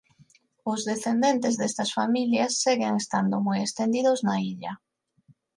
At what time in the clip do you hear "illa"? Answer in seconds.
4.51-4.73